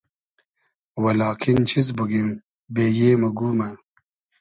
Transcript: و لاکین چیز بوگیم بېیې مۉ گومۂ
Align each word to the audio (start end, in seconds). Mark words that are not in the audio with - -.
و 1.01 1.03
لاکین 1.19 1.59
چیز 1.69 1.87
بوگیم 1.97 2.29
بېیې 2.73 3.11
مۉ 3.21 3.29
گومۂ 3.37 3.69